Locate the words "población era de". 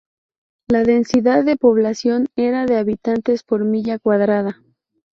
1.57-2.75